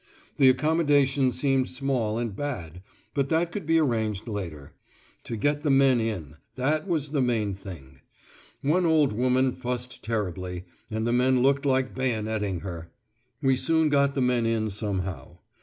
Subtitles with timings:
[0.37, 2.81] The accommodation seemed small and bad,
[3.13, 4.73] but that could be arranged later.
[5.25, 7.99] To get the men in, that was the main thing.
[8.63, 12.89] One old woman fussed terribly, and the men looked like bayoneting her!
[13.43, 15.37] We soon got the men in somehow.